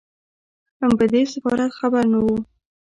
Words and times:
هم 0.79 0.91
په 0.99 1.05
دې 1.11 1.21
سفارت 1.33 1.71
خبر 1.79 2.03
نه 2.13 2.19
وو. 2.23 2.35